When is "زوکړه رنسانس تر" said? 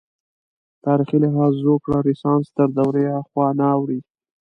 1.63-2.67